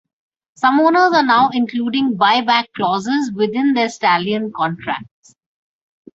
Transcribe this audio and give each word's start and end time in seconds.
Some 0.55 0.79
owners 0.79 1.13
are 1.13 1.21
now 1.23 1.51
including 1.53 2.17
buy-back 2.17 2.73
clauses 2.75 3.31
within 3.33 3.73
their 3.73 3.87
stallion 3.89 4.51
contracts. 4.51 5.35